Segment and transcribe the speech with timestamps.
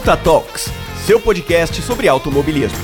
[0.00, 0.70] Punta Talks,
[1.04, 2.78] seu podcast sobre automobilismo.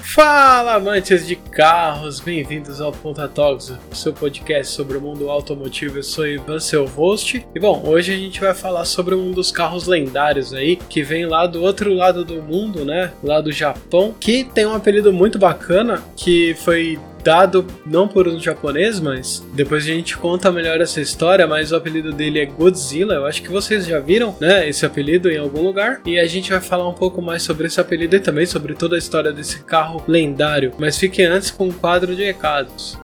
[0.00, 5.98] Fala, amantes de carros, bem-vindos ao Ponta Talks, seu podcast sobre o mundo automotivo.
[5.98, 7.46] Eu sou Ivan, seu host.
[7.54, 11.24] E bom, hoje a gente vai falar sobre um dos carros lendários aí, que vem
[11.24, 13.12] lá do outro lado do mundo, né?
[13.22, 18.40] Lá do Japão, que tem um apelido muito bacana, que foi dado não por um
[18.40, 23.16] japonês, mas depois a gente conta melhor essa história, mas o apelido dele é Godzilla.
[23.16, 26.00] Eu acho que vocês já viram, né, esse apelido em algum lugar.
[26.06, 28.96] E a gente vai falar um pouco mais sobre esse apelido e também sobre toda
[28.96, 30.72] a história desse carro lendário.
[30.78, 32.96] Mas fiquem antes com um quadro de recados.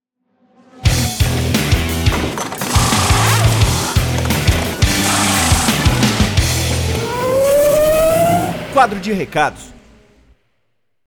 [8.72, 9.74] Quadro de recados.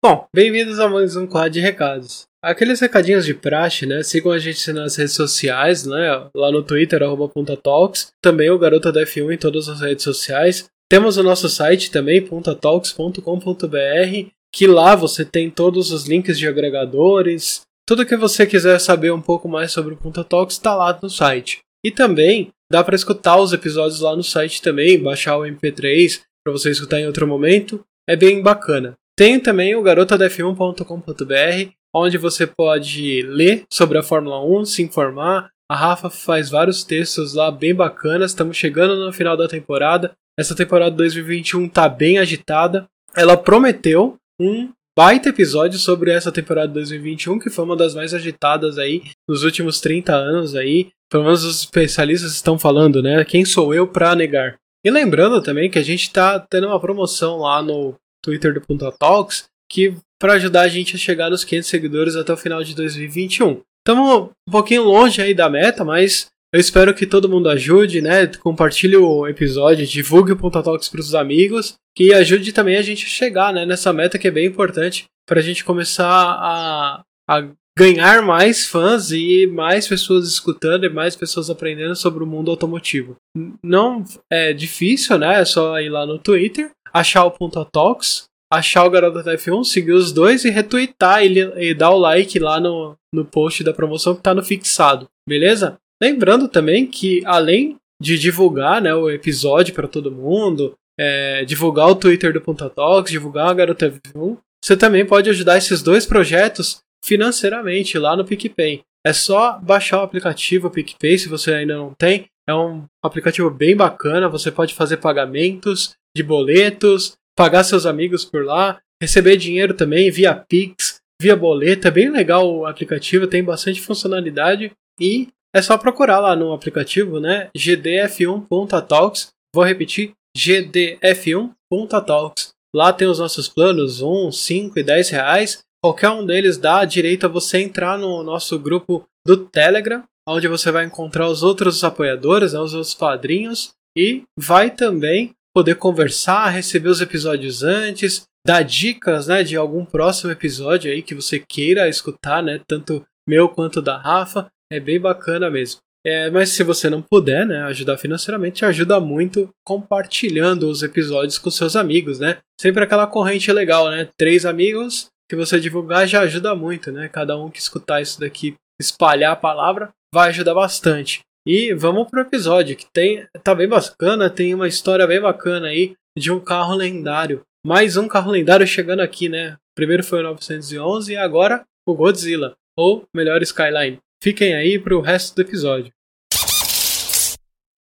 [0.04, 2.26] Bom, bem-vindos a mais um quadro de recados.
[2.46, 4.04] Aqueles recadinhos de praxe, né?
[4.04, 6.28] Sigam a gente nas redes sociais, né?
[6.32, 7.28] Lá no Twitter, arroba
[7.60, 8.12] Talks.
[8.22, 10.68] Também o Garota da F1 em todas as redes sociais.
[10.88, 17.62] Temos o nosso site também, puntatalks.com.br, que lá você tem todos os links de agregadores.
[17.84, 21.10] Tudo que você quiser saber um pouco mais sobre o Punta Talks está lá no
[21.10, 21.58] site.
[21.84, 26.52] E também dá para escutar os episódios lá no site também, baixar o MP3 para
[26.52, 27.84] você escutar em outro momento.
[28.08, 28.94] É bem bacana.
[29.16, 35.50] Tem também o garotadf1.com.br, onde você pode ler sobre a Fórmula 1, se informar.
[35.70, 38.30] A Rafa faz vários textos lá bem bacanas.
[38.30, 40.12] Estamos chegando no final da temporada.
[40.38, 42.86] Essa temporada 2021 tá bem agitada.
[43.16, 48.78] Ela prometeu um baita episódio sobre essa temporada 2021, que foi uma das mais agitadas
[48.78, 50.90] aí nos últimos 30 anos aí.
[51.10, 53.24] Pelo menos os especialistas estão falando, né?
[53.24, 54.56] Quem sou eu para negar?
[54.84, 58.92] E lembrando também que a gente tá tendo uma promoção lá no Twitter do Punta
[58.92, 62.74] Talks, que para ajudar a gente a chegar nos 500 seguidores até o final de
[62.74, 63.60] 2021.
[63.86, 68.26] Estamos um pouquinho longe aí da meta, mas eu espero que todo mundo ajude, né?
[68.26, 73.04] Compartilhe o episódio, divulgue o Punta Talks para os amigos, que ajude também a gente
[73.04, 77.48] a chegar né, nessa meta que é bem importante para a gente começar a, a
[77.76, 83.16] ganhar mais fãs e mais pessoas escutando e mais pessoas aprendendo sobre o mundo automotivo.
[83.62, 84.02] Não
[84.32, 85.40] é difícil, né?
[85.40, 88.24] É só ir lá no Twitter achar o Punta Talks,
[88.56, 92.38] achar o Garoto da F1, seguir os dois e retweetar ele e dar o like
[92.38, 95.78] lá no, no post da promoção que tá no fixado, beleza?
[96.02, 101.94] Lembrando também que além de divulgar né, o episódio para todo mundo, é, divulgar o
[101.94, 106.78] Twitter do Punta Talks, divulgar a Garota F1, você também pode ajudar esses dois projetos
[107.04, 108.82] financeiramente lá no PicPay.
[109.06, 112.26] É só baixar o aplicativo PicPay se você ainda não tem.
[112.48, 118.44] É um aplicativo bem bacana, você pode fazer pagamentos, de boletos, pagar seus amigos por
[118.44, 121.86] lá, receber dinheiro também via Pix, via boleto.
[121.86, 127.20] É bem legal o aplicativo, tem bastante funcionalidade e é só procurar lá no aplicativo,
[127.20, 127.48] né?
[127.56, 129.28] gdf1.talks.
[129.54, 132.54] Vou repetir, gdf1.talks.
[132.74, 135.64] Lá tem os nossos planos, 1, 5 e 10 reais.
[135.82, 140.70] Qualquer um deles dá direito a você entrar no nosso grupo do Telegram, onde você
[140.70, 146.90] vai encontrar os outros apoiadores, né, os outros padrinhos, e vai também poder conversar, receber
[146.90, 152.42] os episódios antes, dar dicas, né, de algum próximo episódio aí que você queira escutar,
[152.42, 155.80] né, tanto meu quanto da Rafa, é bem bacana mesmo.
[156.06, 161.50] É, mas se você não puder, né, ajudar financeiramente, ajuda muito compartilhando os episódios com
[161.50, 162.36] seus amigos, né?
[162.60, 164.10] Sempre aquela corrente legal, né?
[164.16, 167.08] Três amigos que você divulgar já ajuda muito, né?
[167.08, 171.22] Cada um que escutar isso daqui, espalhar a palavra, vai ajudar bastante.
[171.48, 175.94] E vamos pro episódio, que tem tá bem bacana, tem uma história bem bacana aí
[176.18, 177.42] de um carro lendário.
[177.64, 179.56] Mais um carro lendário chegando aqui, né?
[179.72, 184.00] Primeiro foi o 911 e agora o Godzilla, ou melhor, Skyline.
[184.20, 185.92] Fiquem aí pro resto do episódio.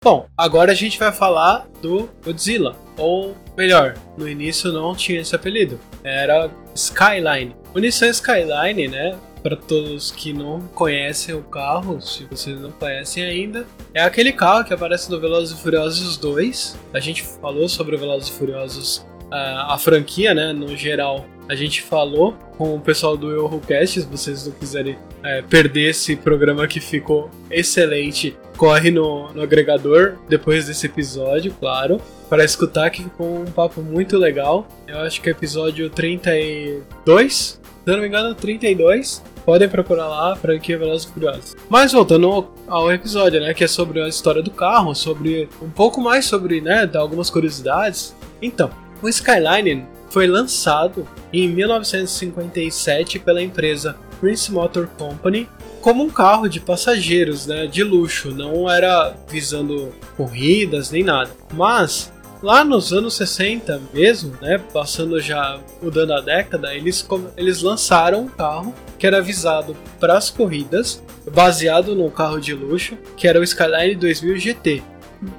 [0.04, 5.36] Bom, agora a gente vai falar do Godzilla, ou melhor, no início não tinha esse
[5.36, 7.56] apelido, era Skyline.
[7.74, 13.24] O Nissan Skyline, né, para todos que não conhecem o carro, se vocês não conhecem
[13.24, 16.76] ainda, é aquele carro que aparece no Velozes e Furiosos 2.
[16.92, 21.28] A gente falou sobre o Velozes e Furiosos, a, a franquia, né, no geral.
[21.48, 26.16] A gente falou com o pessoal do Eurocast, se vocês não quiserem é, perder esse
[26.16, 33.04] programa que ficou excelente, corre no, no agregador depois desse episódio, claro, para escutar que
[33.04, 34.68] ficou um papo muito legal.
[34.88, 40.34] Eu acho que é episódio 32, se eu não me engano, 32 podem procurar lá
[40.34, 41.56] a franquia Velozes e.
[41.70, 46.02] Mas voltando ao episódio, né, que é sobre a história do carro, sobre um pouco
[46.02, 48.16] mais sobre, né, algumas curiosidades.
[48.42, 48.70] Então,
[49.02, 55.48] o Skyline foi lançado em 1957 pela empresa Prince Motor Company
[55.82, 61.30] como um carro de passageiros, né, de luxo, não era visando corridas nem nada.
[61.54, 62.12] Mas
[62.42, 68.28] lá nos anos 60 mesmo, né, passando já mudando a década, eles, eles lançaram um
[68.28, 71.04] carro que era visado para as corridas,
[71.34, 74.84] baseado num carro de luxo, que era o Skyline 2000 GT.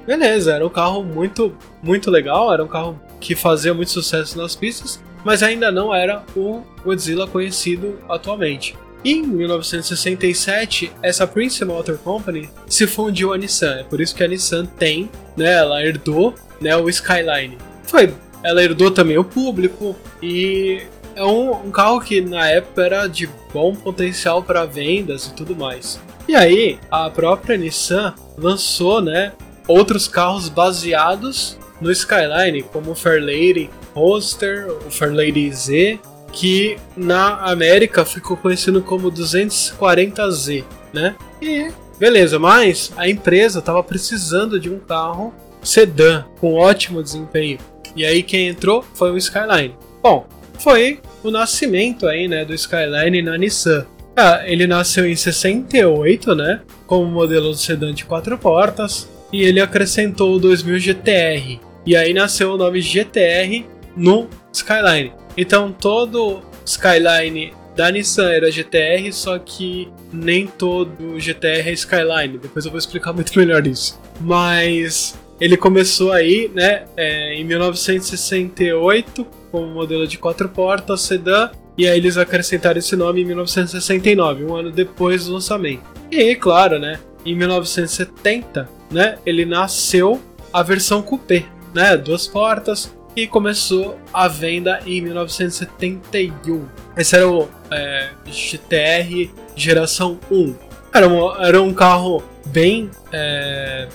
[0.05, 4.55] Beleza, era um carro muito, muito legal, era um carro que fazia muito sucesso nas
[4.55, 8.75] pistas, mas ainda não era o Godzilla conhecido atualmente.
[9.05, 13.77] Em 1967, essa Prince Motor Company se fundiu à Nissan.
[13.79, 17.57] É por isso que a Nissan tem, né, ela herdou né, o Skyline.
[17.83, 18.13] Foi,
[18.43, 20.81] ela herdou também o público e
[21.15, 25.55] é um, um carro que na época era de bom potencial para vendas e tudo
[25.55, 25.99] mais.
[26.27, 29.31] E aí, a própria Nissan lançou, né,
[29.67, 35.99] outros carros baseados no Skyline, como o Fairlady Roadster, o Fairlady Z,
[36.37, 40.63] que na América ficou conhecido como 240Z,
[40.93, 41.15] né?
[41.41, 47.57] E beleza, mas a empresa estava precisando de um carro sedã com ótimo desempenho.
[47.95, 49.75] E aí quem entrou foi o Skyline.
[50.03, 50.27] Bom,
[50.59, 53.87] foi o nascimento aí, né, do Skyline na Nissan.
[54.15, 59.59] Ah, ele nasceu em 68, né, como modelo de sedã de quatro portas, e ele
[59.59, 61.59] acrescentou o 2000 GTR.
[61.83, 65.13] E aí nasceu o nome GTR no Skyline.
[65.37, 72.39] Então todo Skyline da Nissan era GTR, só que nem todo GTR é Skyline.
[72.39, 73.99] Depois eu vou explicar muito melhor isso.
[74.19, 81.87] Mas ele começou aí, né, é, em 1968 como modelo de quatro portas, sedã, e
[81.87, 85.83] aí eles acrescentaram esse nome em 1969, um ano depois do lançamento.
[86.11, 90.19] E aí, claro, né, em 1970, né, ele nasceu
[90.51, 96.67] a versão coupé, né, duas portas, e começou a venda em 1971.
[96.95, 100.55] Esse era o é, GTR geração 1.
[100.93, 103.87] Era, um, era um carro bem é,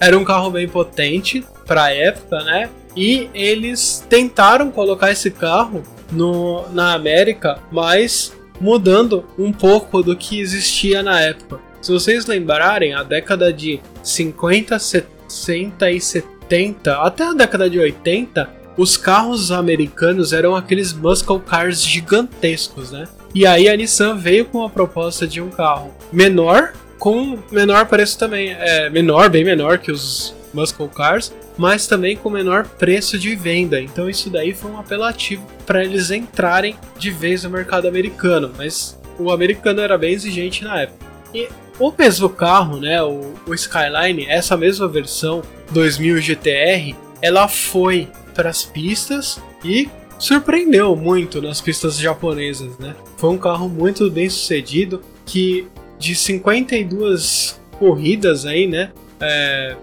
[0.00, 2.70] Era um carro bem potente para a época, né?
[2.96, 10.40] E eles tentaram colocar esse carro no, na América, mas mudando um pouco do que
[10.40, 11.60] existia na época.
[11.82, 14.78] Se vocês lembrarem, a década de 50,
[15.28, 21.82] 60 e 70, até a década de 80, os carros americanos eram aqueles muscle cars
[21.82, 23.06] gigantescos, né?
[23.34, 28.18] E aí a Nissan veio com a proposta de um carro menor, com menor preço
[28.18, 33.34] também, é menor, bem menor que os muscle cars, mas também com menor preço de
[33.34, 33.80] venda.
[33.80, 38.98] Então isso daí foi um apelativo para eles entrarem de vez no mercado americano, mas
[39.18, 41.05] o americano era bem exigente na época.
[41.34, 48.08] E o mesmo carro, né, o, o Skyline, essa mesma versão 2000 GTR, ela foi
[48.34, 49.88] para as pistas e
[50.18, 52.94] surpreendeu muito nas pistas japonesas, né?
[53.16, 55.66] Foi um carro muito bem sucedido que
[55.98, 58.92] de 52 corridas aí, né?
[59.20, 59.76] É,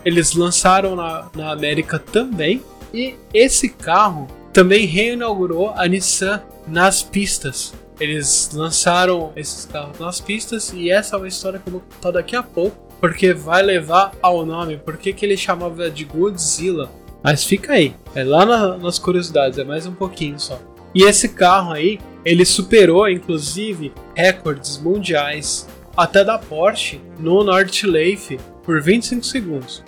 [0.06, 2.64] Eles lançaram na, na América também.
[2.94, 7.74] E esse carro também reinaugurou a Nissan nas pistas.
[8.00, 12.12] Eles lançaram esses carros nas pistas e essa é uma história que eu vou contar
[12.12, 14.78] daqui a pouco, porque vai levar ao nome.
[14.78, 16.92] Por que, que ele chamava de Godzilla?
[17.24, 20.60] Mas fica aí, é lá na, nas curiosidades, é mais um pouquinho só.
[20.94, 28.82] E esse carro aí, ele superou inclusive recordes mundiais, até da Porsche, no Nordschleife, por
[28.82, 29.84] 25 segundos.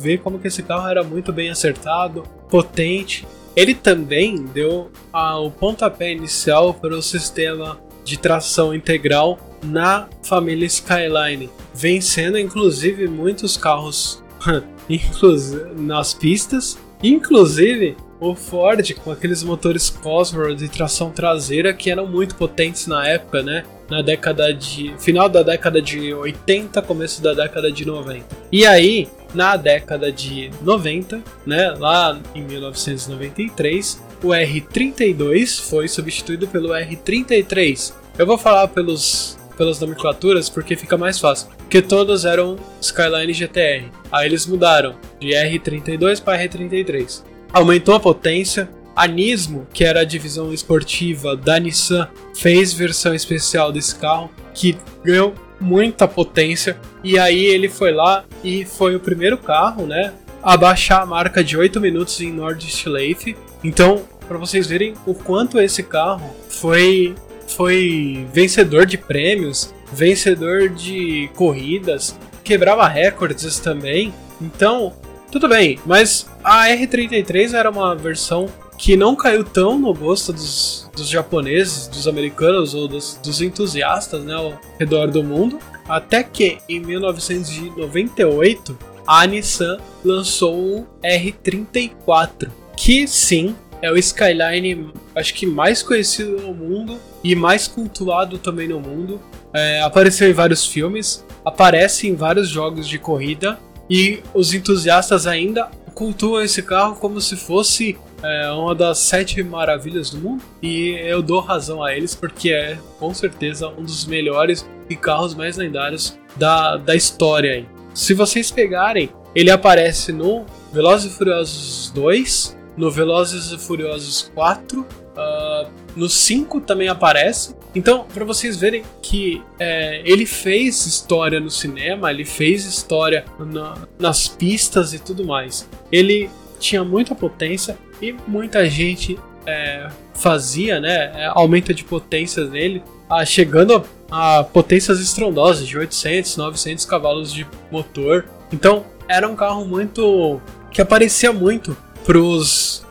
[0.00, 3.26] Vê como que esse carro era muito bem acertado, potente.
[3.56, 11.50] Ele também deu o pontapé inicial para o sistema de tração integral na família Skyline,
[11.74, 14.22] vencendo inclusive muitos carros
[15.76, 22.34] nas pistas, inclusive o Ford com aqueles motores Cosworth de tração traseira que eram muito
[22.34, 23.64] potentes na época, né?
[23.88, 24.94] Na década de.
[24.98, 28.24] final da década de 80, começo da década de 90.
[28.52, 31.70] E aí, na década de 90, né?
[31.78, 37.92] Lá em 1993, o R32 foi substituído pelo R33.
[38.18, 41.48] Eu vou falar pelos pelas nomenclaturas porque fica mais fácil.
[41.58, 43.90] Porque todos eram Skyline GTR.
[44.10, 47.22] Aí eles mudaram de R32 para R33
[47.52, 48.68] aumentou a potência.
[48.94, 54.76] A Nismo, que era a divisão esportiva da Nissan, fez versão especial desse carro que
[55.02, 56.76] ganhou muita potência.
[57.02, 61.42] E aí ele foi lá e foi o primeiro carro, né, a baixar a marca
[61.42, 63.36] de 8 minutos em Nordschleife.
[63.62, 67.14] Então, para vocês verem o quanto esse carro foi
[67.48, 74.14] foi vencedor de prêmios, vencedor de corridas, quebrava recordes também.
[74.40, 74.92] Então,
[75.32, 80.88] tudo bem, mas a R33 era uma versão que não caiu tão no gosto dos,
[80.96, 85.58] dos japoneses, dos americanos ou dos, dos entusiastas né, ao redor do mundo,
[85.90, 95.34] até que em 1998 a Nissan lançou o R34, que sim é o Skyline, acho
[95.34, 99.20] que mais conhecido no mundo e mais cultuado também no mundo.
[99.52, 105.68] É, apareceu em vários filmes, aparece em vários jogos de corrida e os entusiastas ainda
[105.92, 110.44] cultuam esse carro como se fosse é, uma das sete maravilhas do mundo.
[110.62, 115.34] E eu dou razão a eles porque é com certeza um dos melhores e carros
[115.34, 117.64] mais lendários da, da história.
[117.94, 124.80] Se vocês pegarem, ele aparece no Velozes e Furiosos 2, no Velozes e Furiosos 4,
[124.80, 127.54] uh, no 5 também aparece.
[127.74, 133.86] Então, para vocês verem que é, ele fez história no cinema, ele fez história na,
[133.98, 135.68] nas pistas e tudo mais.
[135.92, 136.28] Ele
[136.58, 143.24] tinha muita potência e muita gente é, fazia, né, é, aumento de potência nele, a,
[143.24, 148.26] chegando a, a potências estrondosas de 800, 900 cavalos de motor.
[148.52, 150.40] Então, era um carro muito
[150.70, 152.84] que aparecia muito pros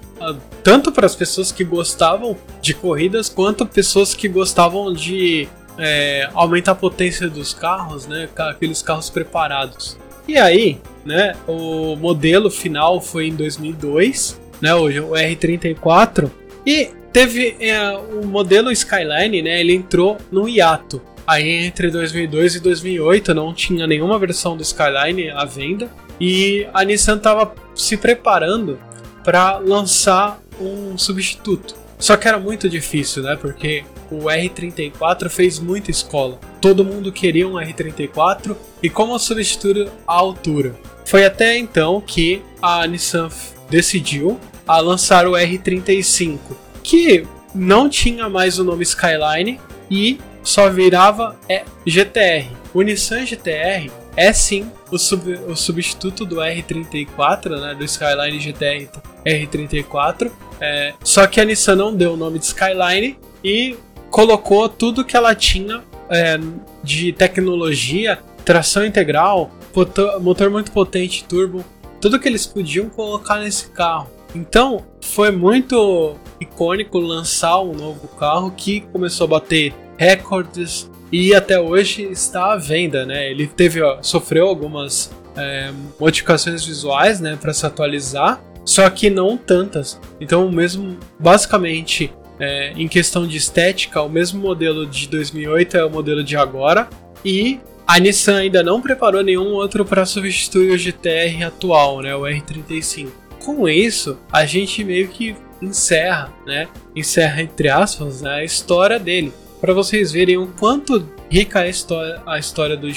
[0.64, 5.48] tanto para as pessoas que gostavam de corridas quanto pessoas que gostavam de
[5.78, 8.28] é, aumentar a potência dos carros, né?
[8.36, 9.98] Aqueles carros preparados.
[10.28, 11.36] E aí, né?
[11.48, 14.76] O modelo final foi em 2002, né?
[14.76, 16.30] O, o R34
[16.66, 19.60] e teve é, o modelo Skyline, né?
[19.60, 21.02] Ele entrou no hiato.
[21.26, 25.90] Aí entre 2002 e 2008 não tinha nenhuma versão do Skyline à venda
[26.20, 28.80] e a Nissan estava se preparando
[29.24, 31.76] para lançar um substituto.
[32.00, 33.38] Só que era muito difícil, né?
[33.40, 36.40] Porque o R34 fez muita escola.
[36.62, 40.74] Todo mundo queria um R34 e como substituir a altura.
[41.06, 43.30] Foi até então que a Nissan
[43.70, 46.38] decidiu a lançar o R35,
[46.84, 49.60] que não tinha mais o nome Skyline
[49.90, 51.38] e só virava
[51.86, 52.48] GTR.
[52.74, 58.90] O Nissan GTR é sim o, sub, o substituto do R34, né, do Skyline GTR
[59.26, 60.32] R34.
[60.62, 63.78] É, só que a Nissan não deu o nome de Skyline e
[64.10, 66.40] colocou tudo que ela tinha é,
[66.84, 71.64] de tecnologia, tração integral, motor, motor muito potente, turbo,
[72.02, 74.10] tudo que eles podiam colocar nesse carro.
[74.34, 81.60] Então foi muito icônico lançar um novo carro que começou a bater recordes e até
[81.60, 83.30] hoje está à venda, né?
[83.30, 89.36] Ele teve, ó, sofreu algumas é, modificações visuais, né, para se atualizar, só que não
[89.36, 90.00] tantas.
[90.22, 95.90] Então, mesmo basicamente é, em questão de estética, o mesmo modelo de 2008 é o
[95.90, 96.88] modelo de agora
[97.26, 102.22] e a Nissan ainda não preparou nenhum outro para substituir o GTR atual, né, o
[102.22, 103.10] R35.
[103.44, 106.68] Com isso, a gente meio que encerra, né?
[106.96, 111.70] Encerra entre aspas né, a história dele, para vocês verem o quanto rica é a
[111.70, 112.88] história, a história do,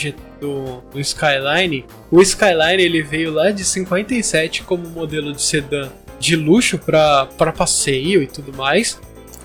[0.41, 1.85] do, do Skyline.
[2.11, 8.23] O Skyline ele veio lá de 57 como modelo de sedã de luxo para passeio
[8.23, 8.99] e tudo mais,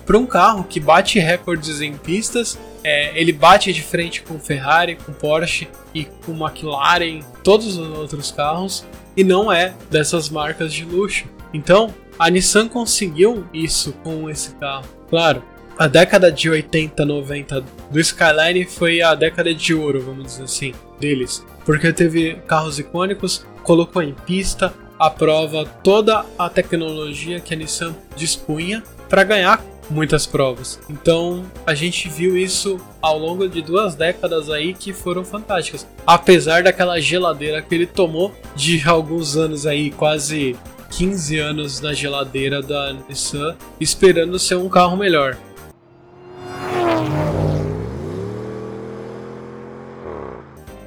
[0.06, 2.56] para um carro que bate recordes em pistas.
[2.84, 8.30] É, ele bate de frente com Ferrari, com Porsche e com McLaren, todos os outros
[8.30, 8.86] carros,
[9.18, 11.24] e não é dessas marcas de luxo.
[11.52, 14.84] Então, a Nissan conseguiu isso com esse carro.
[15.10, 15.42] Claro,
[15.76, 20.72] a década de 80, 90 do Skyline foi a década de ouro, vamos dizer assim,
[21.00, 21.44] deles.
[21.64, 27.96] Porque teve carros icônicos, colocou em pista, a prova toda a tecnologia que a Nissan
[28.14, 29.60] dispunha para ganhar
[29.90, 30.80] muitas provas.
[30.88, 35.86] Então a gente viu isso ao longo de duas décadas aí que foram fantásticas.
[36.06, 40.56] Apesar daquela geladeira que ele tomou de alguns anos aí, quase
[40.90, 45.36] 15 anos na geladeira da Nissan, esperando ser um carro melhor.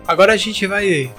[0.08, 1.12] Agora a gente vai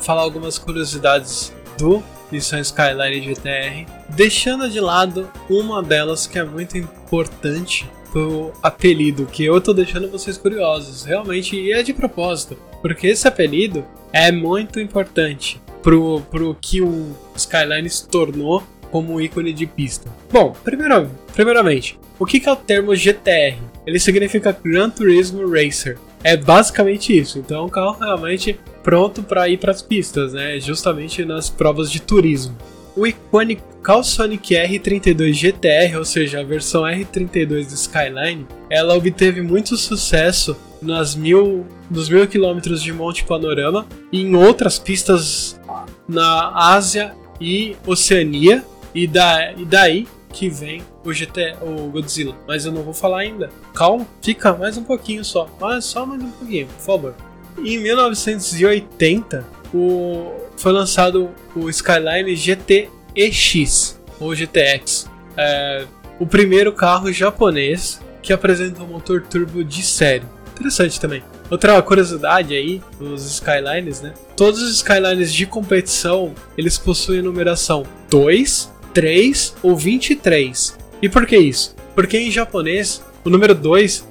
[0.00, 6.76] falar algumas curiosidades do Nissan Skyline GTR, deixando de lado uma delas que é muito
[6.76, 13.06] importante pro apelido, que eu tô deixando vocês curiosos, realmente, e é de propósito, porque
[13.06, 19.66] esse apelido é muito importante pro, pro que o Skyline se tornou como ícone de
[19.66, 20.10] pista.
[20.32, 23.58] Bom, primeiro, primeiramente, o que, que é o termo GTR?
[23.86, 25.98] Ele significa Gran Turismo Racer.
[26.24, 27.38] É basicamente isso.
[27.38, 30.58] Então é um carro realmente pronto para ir para as pistas, né?
[30.58, 32.56] Justamente nas provas de turismo.
[32.96, 39.76] O icônico Calsonic R32 GTR, ou seja, a versão R32 do Skyline, ela obteve muito
[39.76, 45.60] sucesso nas mil, nos mil quilômetros de Monte Panorama e em outras pistas
[46.08, 48.64] na Ásia e Oceania,
[48.94, 52.34] e, da, e daí que vem o GT, o Godzilla.
[52.46, 53.50] Mas eu não vou falar ainda.
[53.74, 55.46] Calma, fica mais um pouquinho só.
[55.60, 57.27] Mas só mais um pouquinho, por favor.
[57.64, 65.08] Em 1980, o, foi lançado o Skyline GTEX, ou GTX.
[65.36, 65.84] É,
[66.18, 70.24] o primeiro carro japonês que apresenta um motor turbo de série.
[70.54, 71.22] Interessante também.
[71.50, 74.12] Outra curiosidade aí dos Skylines, né?
[74.36, 80.76] Todos os Skylines de competição, eles possuem numeração 2, 3 ou 23.
[81.00, 81.74] E por que isso?
[81.94, 84.06] Porque em japonês, o número 2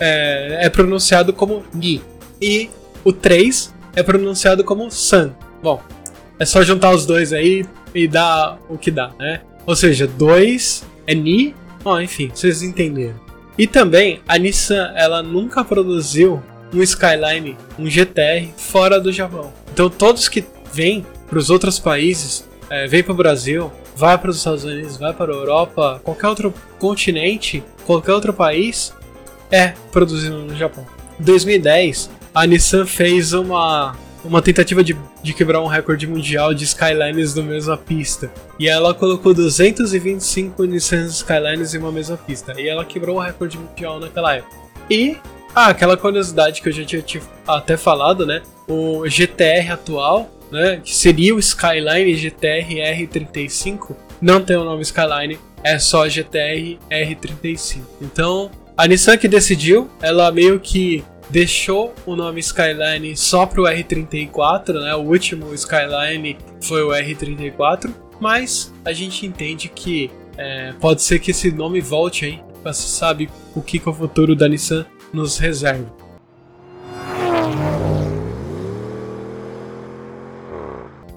[0.00, 2.02] é, é pronunciado como Ni
[2.40, 2.70] e
[3.04, 5.34] o 3 é pronunciado como San.
[5.62, 5.82] Bom,
[6.38, 9.40] é só juntar os dois aí e dar o que dá, né?
[9.64, 13.18] Ou seja, 2 é Ni, bom, enfim, vocês entenderam.
[13.58, 19.52] E também a Nissan, ela nunca produziu um Skyline, um GTR fora do Japão.
[19.72, 24.30] Então todos que vêm para os outros países, é, vêm para o Brasil, vai para
[24.30, 28.92] os Estados Unidos, vai para a Europa, qualquer outro continente, qualquer outro país,
[29.50, 30.86] é produzido no Japão.
[31.18, 36.64] Em 2010, a Nissan fez uma, uma tentativa de, de quebrar um recorde mundial de
[36.64, 38.30] Skylines na mesma pista.
[38.58, 42.52] E ela colocou 225 Nissan Skylines em uma mesma pista.
[42.60, 44.54] E ela quebrou o recorde mundial naquela época.
[44.90, 45.16] E
[45.54, 48.42] ah, aquela curiosidade que eu já tinha até falado, né?
[48.68, 50.82] O GTR atual, né?
[50.84, 57.80] Que seria o Skyline GTR R35, não tem o nome Skyline, é só GTR R35.
[58.02, 64.80] Então, a Nissan que decidiu, ela meio que deixou o nome Skyline só pro R34,
[64.80, 64.94] né?
[64.94, 71.30] O último Skyline foi o R34, mas a gente entende que é, pode ser que
[71.30, 75.94] esse nome volte aí, você sabe o que, que o futuro da Nissan nos reserva.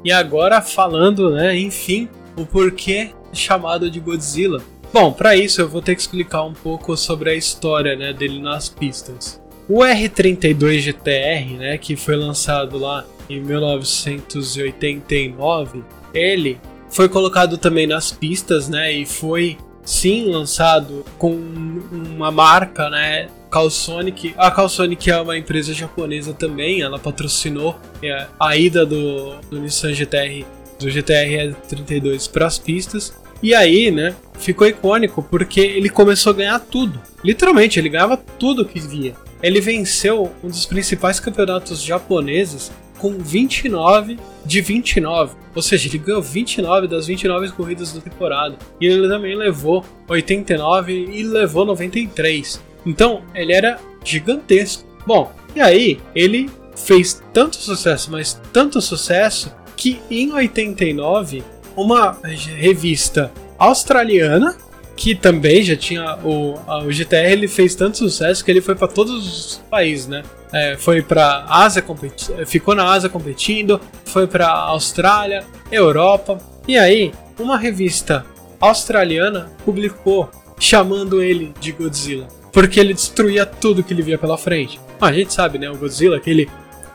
[0.04, 4.62] E agora falando, né, enfim, o porquê chamado de Godzilla.
[4.94, 8.42] Bom, para isso eu vou ter que explicar um pouco sobre a história né, dele
[8.42, 9.40] nas pistas.
[9.70, 18.12] O R32 GTR, né, que foi lançado lá em 1989, ele foi colocado também nas
[18.12, 21.34] pistas, né, e foi sim lançado com
[21.92, 24.34] uma marca, né, Calsonic.
[24.40, 29.94] A Calsonic é uma empresa japonesa também, ela patrocinou é, a ida do, do Nissan
[29.94, 30.48] GTR,
[30.80, 33.14] do GTR 32 para as pistas.
[33.44, 37.00] E aí, né, ficou icônico porque ele começou a ganhar tudo.
[37.24, 39.14] Literalmente, ele ganhava tudo que via.
[39.42, 45.36] Ele venceu um dos principais campeonatos japoneses com 29 de 29.
[45.56, 48.58] Ou seja, ele ganhou 29 das 29 corridas da temporada.
[48.80, 52.62] E ele também levou 89 e levou 93.
[52.86, 54.86] Então, ele era gigantesco.
[55.06, 61.44] Bom, e aí ele fez tanto sucesso, mas tanto sucesso, que em 89
[61.76, 62.18] uma
[62.58, 64.58] revista australiana,
[65.00, 68.76] que também já tinha o, a, o GTR, ele fez tanto sucesso que ele foi
[68.76, 70.24] para todos os países, né?
[70.52, 76.38] É, foi para Ásia competindo, ficou na Ásia competindo, foi para Austrália, Europa.
[76.68, 78.26] E aí, uma revista
[78.60, 84.82] australiana publicou chamando ele de Godzilla, porque ele destruía tudo que ele via pela frente.
[85.00, 86.50] A gente sabe, né, o Godzilla, aquele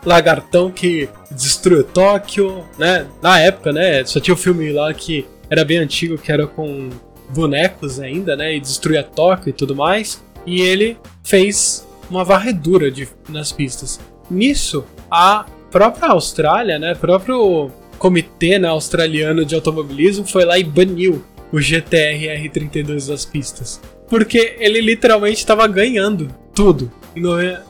[0.05, 3.07] lagartão que destruiu Tóquio, né?
[3.19, 6.45] Na época, né, só tinha o um filme lá que era bem antigo, que era
[6.45, 6.91] com
[7.29, 10.23] bonecos ainda, né, e destruía Tóquio e tudo mais.
[10.45, 13.99] E ele fez uma varredura de, nas pistas.
[14.29, 21.23] Nisso, a própria Austrália, né, próprio comitê né, australiano de automobilismo foi lá e baniu
[21.51, 23.81] o GTR R32 das pistas.
[24.07, 26.91] Porque ele literalmente estava ganhando tudo.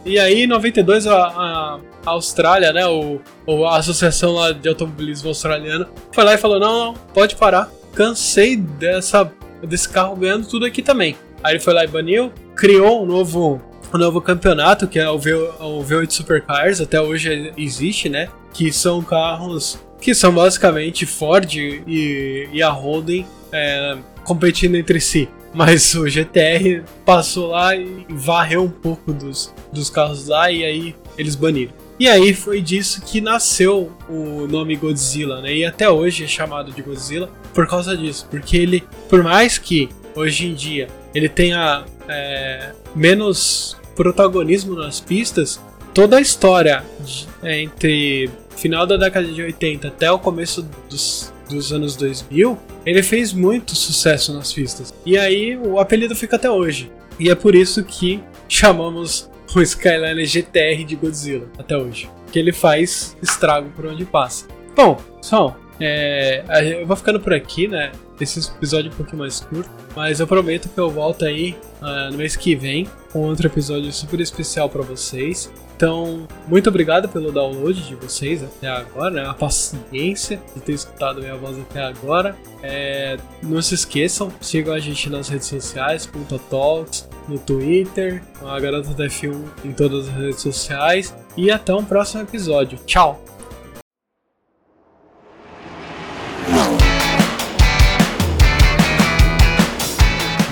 [0.06, 3.22] E, aí, em 92, a, a, a Austrália, né, o,
[3.66, 7.70] a Associação lá de Automobilismo Australiano, foi lá e falou: não, não, pode parar.
[7.94, 9.32] Cansei dessa,
[9.66, 11.16] desse carro ganhando tudo aqui também.
[11.44, 13.62] Aí ele foi lá e baniu, criou um novo,
[13.94, 18.30] um novo campeonato, que é o, v, o V8 Supercars, até hoje existe, né?
[18.54, 25.28] Que são carros que são basicamente Ford e, e a Holden é, competindo entre si.
[25.54, 30.96] Mas o GTR passou lá e varreu um pouco dos, dos carros lá e aí
[31.18, 31.74] eles baniram.
[32.00, 35.56] E aí foi disso que nasceu o nome Godzilla, né?
[35.56, 38.28] E até hoje é chamado de Godzilla por causa disso.
[38.30, 45.60] Porque ele, por mais que hoje em dia ele tenha é, menos protagonismo nas pistas,
[45.94, 51.34] toda a história de, é, entre final da década de 80 até o começo dos,
[51.50, 54.94] dos anos 2000, ele fez muito sucesso nas pistas.
[55.06, 56.92] E aí o apelido fica até hoje.
[57.18, 62.10] E é por isso que chamamos o Skyline GTR de Godzilla até hoje.
[62.32, 64.48] Que ele faz estrago por onde passa.
[64.76, 66.44] Bom, pessoal, é,
[66.82, 67.92] eu vou ficando por aqui, né?
[68.20, 69.70] Esse episódio é um pouquinho mais curto.
[69.96, 73.92] Mas eu prometo que eu volto aí uh, no mês que vem com outro episódio
[73.94, 75.52] super especial para vocês.
[75.76, 79.26] Então, muito obrigado pelo download de vocês até agora, né?
[79.28, 82.36] a paciência de ter escutado minha voz até agora.
[82.64, 86.10] É, não se esqueçam, sigam a gente nas redes sociais,
[86.50, 91.14] Talks, no Twitter, a Garota da F1 em todas as redes sociais.
[91.36, 92.80] E até um próximo episódio.
[92.86, 93.22] Tchau!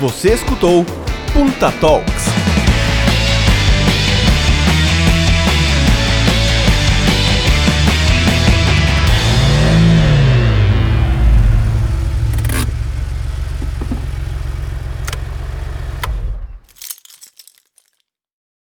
[0.02, 0.86] Você escutou
[1.34, 2.43] Punta Talks.